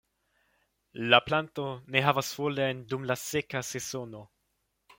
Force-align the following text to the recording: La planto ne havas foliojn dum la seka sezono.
La 1.11 1.19
planto 1.27 1.65
ne 1.95 2.03
havas 2.07 2.31
foliojn 2.39 2.81
dum 2.95 3.05
la 3.13 3.19
seka 3.27 3.65
sezono. 3.71 4.27